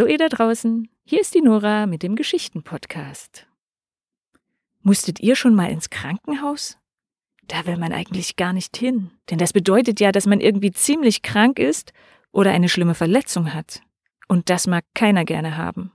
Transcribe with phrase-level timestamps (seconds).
[0.00, 3.46] Hallo ihr da draußen, hier ist die Nora mit dem Geschichten-Podcast.
[4.80, 6.78] Musstet ihr schon mal ins Krankenhaus?
[7.46, 11.20] Da will man eigentlich gar nicht hin, denn das bedeutet ja, dass man irgendwie ziemlich
[11.20, 11.92] krank ist
[12.32, 13.82] oder eine schlimme Verletzung hat.
[14.26, 15.92] Und das mag keiner gerne haben.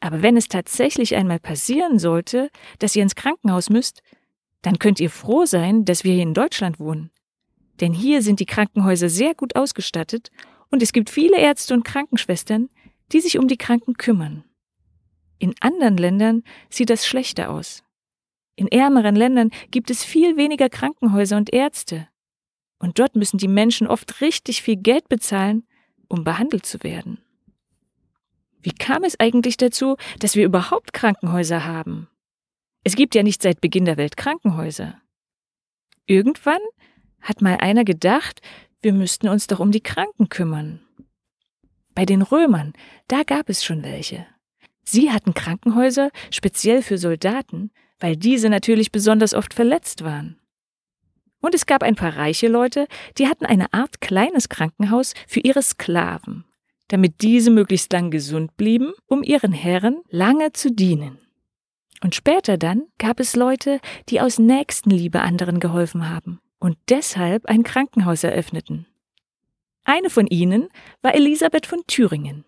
[0.00, 4.02] Aber wenn es tatsächlich einmal passieren sollte, dass ihr ins Krankenhaus müsst,
[4.60, 7.10] dann könnt ihr froh sein, dass wir hier in Deutschland wohnen.
[7.80, 10.30] Denn hier sind die Krankenhäuser sehr gut ausgestattet
[10.70, 12.68] und es gibt viele Ärzte und Krankenschwestern,
[13.12, 14.44] die sich um die Kranken kümmern.
[15.38, 17.84] In anderen Ländern sieht das schlechter aus.
[18.56, 22.08] In ärmeren Ländern gibt es viel weniger Krankenhäuser und Ärzte.
[22.80, 25.64] Und dort müssen die Menschen oft richtig viel Geld bezahlen,
[26.08, 27.18] um behandelt zu werden.
[28.60, 32.08] Wie kam es eigentlich dazu, dass wir überhaupt Krankenhäuser haben?
[32.82, 35.00] Es gibt ja nicht seit Beginn der Welt Krankenhäuser.
[36.06, 36.60] Irgendwann
[37.20, 38.40] hat mal einer gedacht,
[38.80, 40.80] wir müssten uns doch um die Kranken kümmern.
[41.98, 42.74] Bei den Römern,
[43.08, 44.24] da gab es schon welche.
[44.84, 50.38] Sie hatten Krankenhäuser speziell für Soldaten, weil diese natürlich besonders oft verletzt waren.
[51.40, 52.86] Und es gab ein paar reiche Leute,
[53.18, 56.44] die hatten eine Art kleines Krankenhaus für ihre Sklaven,
[56.86, 61.18] damit diese möglichst lang gesund blieben, um ihren Herren lange zu dienen.
[62.00, 67.64] Und später dann gab es Leute, die aus Nächstenliebe anderen geholfen haben und deshalb ein
[67.64, 68.86] Krankenhaus eröffneten.
[69.88, 70.68] Eine von ihnen
[71.00, 72.44] war Elisabeth von Thüringen.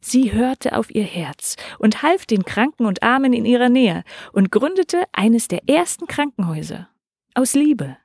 [0.00, 4.50] Sie hörte auf ihr Herz und half den Kranken und Armen in ihrer Nähe und
[4.50, 6.88] gründete eines der ersten Krankenhäuser.
[7.34, 7.96] Aus Liebe.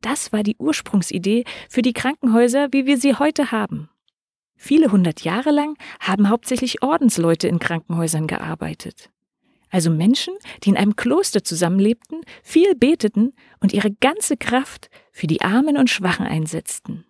[0.00, 3.88] Das war die Ursprungsidee für die Krankenhäuser, wie wir sie heute haben.
[4.54, 9.10] Viele hundert Jahre lang haben hauptsächlich Ordensleute in Krankenhäusern gearbeitet
[9.72, 15.40] also Menschen, die in einem Kloster zusammenlebten, viel beteten und ihre ganze Kraft für die
[15.40, 17.06] Armen und Schwachen einsetzten.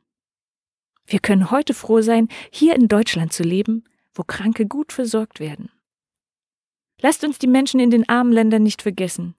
[1.07, 5.71] Wir können heute froh sein, hier in Deutschland zu leben, wo Kranke gut versorgt werden.
[7.01, 9.35] Lasst uns die Menschen in den armen Ländern nicht vergessen,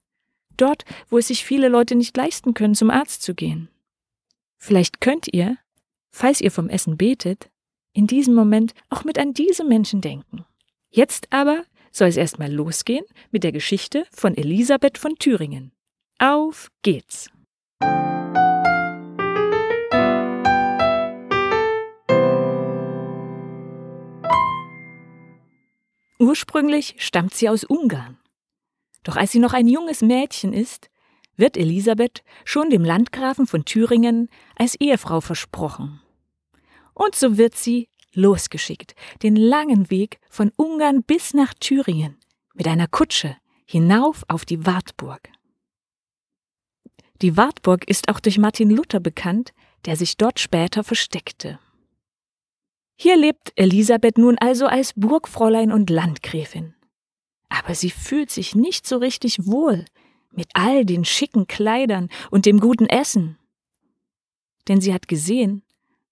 [0.58, 3.70] dort, wo es sich viele Leute nicht leisten können, zum Arzt zu gehen.
[4.58, 5.58] Vielleicht könnt ihr,
[6.12, 7.50] falls ihr vom Essen betet,
[7.94, 10.46] in diesem Moment auch mit an diese Menschen denken.
[10.90, 15.72] Jetzt aber soll es erstmal losgehen mit der Geschichte von Elisabeth von Thüringen.
[16.20, 17.30] Auf geht's!
[26.24, 28.18] Ursprünglich stammt sie aus Ungarn.
[29.04, 30.90] Doch als sie noch ein junges Mädchen ist,
[31.36, 36.00] wird Elisabeth schon dem Landgrafen von Thüringen als Ehefrau versprochen.
[36.94, 42.18] Und so wird sie losgeschickt, den langen Weg von Ungarn bis nach Thüringen
[42.54, 43.36] mit einer Kutsche
[43.66, 45.30] hinauf auf die Wartburg.
[47.22, 49.52] Die Wartburg ist auch durch Martin Luther bekannt,
[49.86, 51.60] der sich dort später versteckte.
[53.04, 56.74] Hier lebt Elisabeth nun also als Burgfräulein und Landgräfin.
[57.50, 59.84] Aber sie fühlt sich nicht so richtig wohl
[60.32, 63.38] mit all den schicken Kleidern und dem guten Essen.
[64.70, 65.64] Denn sie hat gesehen,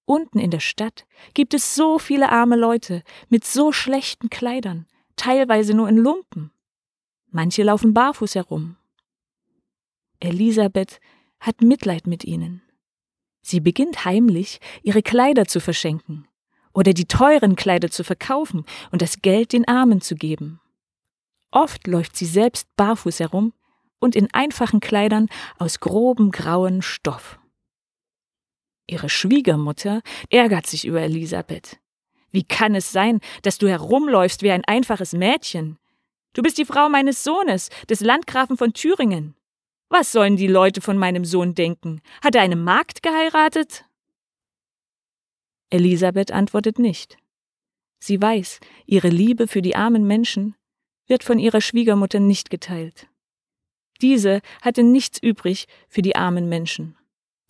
[0.04, 4.86] Unten in der Stadt gibt es so viele arme Leute mit so schlechten Kleidern,
[5.16, 6.52] teilweise nur in Lumpen.
[7.30, 8.76] Manche laufen barfuß herum.
[10.20, 11.00] Elisabeth
[11.40, 12.62] hat Mitleid mit ihnen.
[13.42, 16.28] Sie beginnt heimlich, ihre Kleider zu verschenken
[16.74, 20.60] oder die teuren Kleider zu verkaufen und das Geld den Armen zu geben.
[21.52, 23.54] Oft läuft sie selbst barfuß herum
[24.00, 25.28] und in einfachen Kleidern
[25.58, 27.40] aus grobem grauen Stoff.
[28.88, 31.80] Ihre Schwiegermutter ärgert sich über Elisabeth.
[32.32, 35.78] Wie kann es sein, dass du herumläufst wie ein einfaches Mädchen?
[36.34, 39.36] Du bist die Frau meines Sohnes, des Landgrafen von Thüringen.
[39.90, 42.02] Was sollen die Leute von meinem Sohn denken?
[42.24, 43.86] Hat er eine Magd geheiratet?
[45.72, 47.18] Elisabeth antwortet nicht.
[48.00, 50.56] Sie weiß, ihre Liebe für die armen Menschen
[51.08, 53.08] wird von ihrer Schwiegermutter nicht geteilt.
[54.02, 56.98] Diese hatte nichts übrig für die armen Menschen.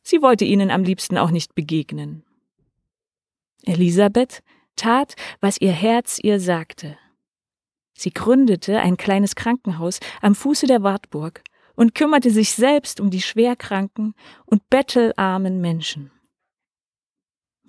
[0.03, 2.23] Sie wollte ihnen am liebsten auch nicht begegnen.
[3.63, 4.41] Elisabeth
[4.75, 6.97] tat, was ihr Herz ihr sagte.
[7.93, 11.43] Sie gründete ein kleines Krankenhaus am Fuße der Wartburg
[11.75, 16.11] und kümmerte sich selbst um die schwerkranken und bettelarmen Menschen.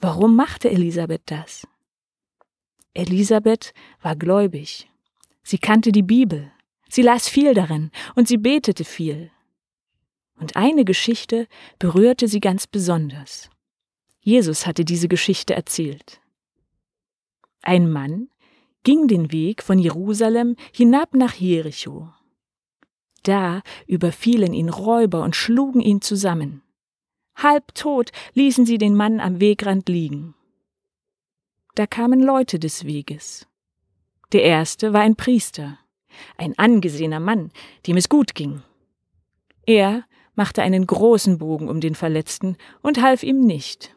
[0.02, 1.64] Warum machte Elisabeth das?
[2.92, 4.90] Elisabeth war gläubig.
[5.44, 6.50] Sie kannte die Bibel.
[6.88, 9.30] Sie las viel darin und sie betete viel.
[10.40, 11.46] Und eine Geschichte
[11.78, 13.48] berührte sie ganz besonders.
[14.18, 16.20] Jesus hatte diese Geschichte erzählt.
[17.62, 18.28] Ein Mann
[18.82, 22.12] ging den Weg von Jerusalem hinab nach Jericho.
[23.22, 26.62] Da überfielen ihn Räuber und schlugen ihn zusammen.
[27.34, 30.34] Halb tot ließen sie den Mann am Wegrand liegen.
[31.74, 33.46] Da kamen Leute des Weges.
[34.32, 35.78] Der erste war ein Priester,
[36.36, 37.50] ein angesehener Mann,
[37.86, 38.62] dem es gut ging.
[39.66, 43.94] Er machte einen großen Bogen um den Verletzten und half ihm nicht.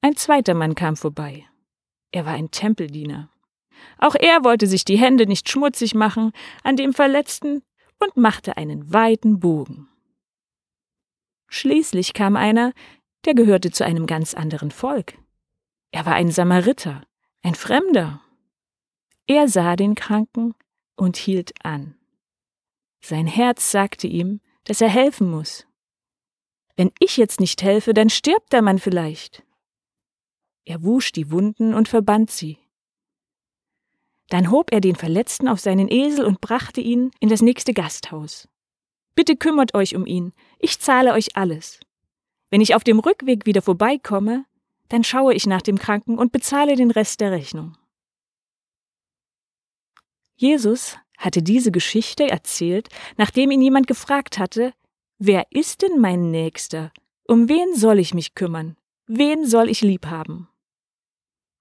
[0.00, 1.46] Ein zweiter Mann kam vorbei.
[2.12, 3.30] Er war ein Tempeldiener.
[3.98, 6.32] Auch er wollte sich die Hände nicht schmutzig machen
[6.62, 7.62] an dem Verletzten
[7.98, 9.88] und machte einen weiten Bogen.
[11.56, 12.72] Schließlich kam einer,
[13.26, 15.14] der gehörte zu einem ganz anderen Volk.
[15.92, 17.06] Er war ein Samariter,
[17.42, 18.20] ein Fremder.
[19.28, 20.56] Er sah den Kranken
[20.96, 21.94] und hielt an.
[23.00, 25.64] Sein Herz sagte ihm, dass er helfen muss.
[26.74, 29.44] Wenn ich jetzt nicht helfe, dann stirbt der Mann vielleicht.
[30.64, 32.58] Er wusch die Wunden und verband sie.
[34.28, 38.48] Dann hob er den Verletzten auf seinen Esel und brachte ihn in das nächste Gasthaus.
[39.14, 41.80] Bitte kümmert euch um ihn, ich zahle euch alles.
[42.50, 44.44] Wenn ich auf dem Rückweg wieder vorbeikomme,
[44.88, 47.76] dann schaue ich nach dem Kranken und bezahle den Rest der Rechnung.
[50.36, 54.74] Jesus hatte diese Geschichte erzählt, nachdem ihn jemand gefragt hatte,
[55.18, 56.92] wer ist denn mein Nächster?
[57.26, 58.76] Um wen soll ich mich kümmern?
[59.06, 60.48] Wen soll ich lieb haben?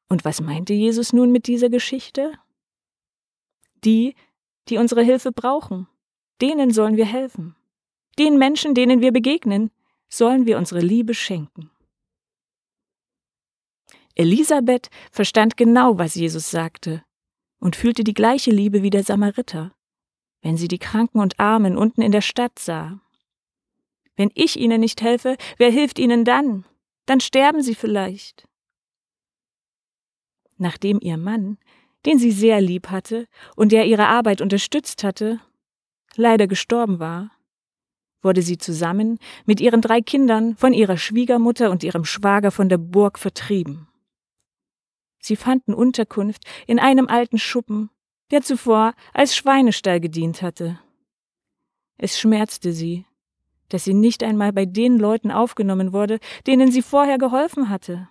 [0.10, 2.34] Und was meinte Jesus nun mit dieser Geschichte?
[3.84, 4.16] Die,
[4.70, 5.88] die unsere Hilfe brauchen,
[6.42, 7.56] denen sollen wir helfen.
[8.20, 9.72] Den Menschen, denen wir begegnen,
[10.10, 11.72] sollen wir unsere Liebe schenken.
[14.16, 17.04] Elisabeth verstand genau, was Jesus sagte
[17.60, 19.74] und fühlte die gleiche Liebe wie der Samariter,
[20.42, 23.00] wenn sie die Kranken und Armen unten in der Stadt sah.
[24.16, 26.66] Wenn ich ihnen nicht helfe, wer hilft ihnen dann?
[27.06, 28.48] Dann sterben sie vielleicht.
[30.58, 31.58] Nachdem ihr Mann,
[32.06, 35.40] den sie sehr lieb hatte und der ihre Arbeit unterstützt hatte,
[36.16, 37.32] leider gestorben war,
[38.22, 42.78] wurde sie zusammen mit ihren drei Kindern von ihrer Schwiegermutter und ihrem Schwager von der
[42.78, 43.88] Burg vertrieben.
[45.20, 47.90] Sie fanden Unterkunft in einem alten Schuppen,
[48.32, 50.80] der zuvor als Schweinestall gedient hatte.
[51.98, 53.06] Es schmerzte sie,
[53.70, 58.10] dass sie nicht einmal bei den Leuten aufgenommen wurde, denen sie vorher geholfen hatte.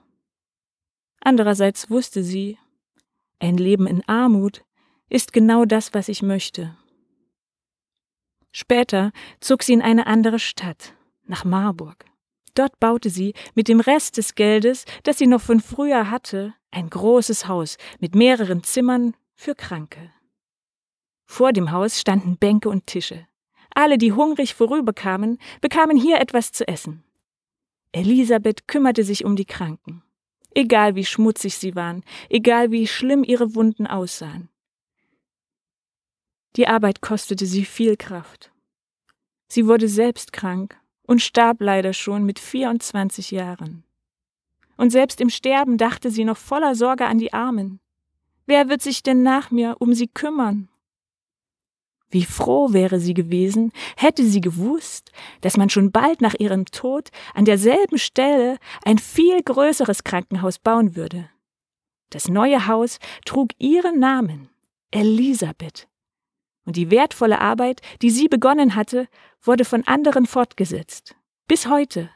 [1.21, 2.59] Andererseits wusste sie,
[3.39, 4.65] ein Leben in Armut
[5.09, 6.77] ist genau das, was ich möchte.
[8.53, 10.95] Später zog sie in eine andere Stadt,
[11.25, 12.05] nach Marburg.
[12.55, 16.91] Dort baute sie mit dem Rest des Geldes, das sie noch von früher hatte, ein
[16.91, 20.13] großes Haus mit mehreren Zimmern für Kranke.
[21.25, 23.27] Vor dem Haus standen Bänke und Tische.
[23.75, 27.05] Alle, die hungrig vorüberkamen, bekamen hier etwas zu essen.
[27.93, 30.03] Elisabeth kümmerte sich um die Kranken.
[30.55, 34.51] Egal wie schmutzig sie waren, egal wie schlimm ihre Wunden aussahen.
[36.57, 38.53] Die Arbeit kostete sie viel Kraft.
[39.49, 43.85] Sie wurde selbst krank und starb leider schon mit 24 Jahren.
[44.77, 47.81] Und selbst im Sterben dachte sie noch voller Sorge an die Armen.
[48.47, 50.69] Wer wird sich denn nach mir um sie kümmern?
[52.11, 57.09] Wie froh wäre sie gewesen, hätte sie gewusst, dass man schon bald nach ihrem Tod
[57.33, 61.31] an derselben Stelle ein viel größeres Krankenhaus bauen würde.
[62.11, 64.51] Das neue Haus trug ihren Namen,
[64.91, 65.89] Elisabeth,
[66.65, 69.09] und die wertvolle Arbeit, die sie begonnen hatte,
[69.43, 71.17] wurde von anderen fortgesetzt.
[71.49, 72.11] Bis heute.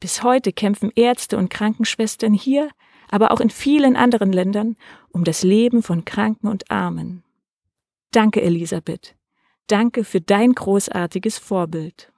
[0.00, 2.70] Bis heute kämpfen Ärzte und Krankenschwestern hier,
[3.10, 4.76] aber auch in vielen anderen Ländern
[5.10, 7.22] um das Leben von Kranken und Armen.
[8.12, 9.14] Danke, Elisabeth.
[9.66, 12.12] Danke für dein großartiges Vorbild.